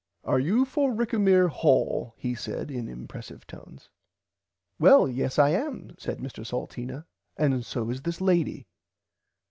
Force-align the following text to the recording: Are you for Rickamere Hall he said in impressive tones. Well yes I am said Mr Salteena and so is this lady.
Are 0.23 0.39
you 0.39 0.65
for 0.65 0.91
Rickamere 0.91 1.47
Hall 1.47 2.15
he 2.17 2.33
said 2.33 2.71
in 2.71 2.87
impressive 2.87 3.45
tones. 3.45 3.91
Well 4.79 5.07
yes 5.07 5.37
I 5.37 5.49
am 5.49 5.95
said 5.99 6.17
Mr 6.17 6.43
Salteena 6.43 7.05
and 7.37 7.63
so 7.63 7.87
is 7.91 8.01
this 8.01 8.19
lady. 8.19 8.65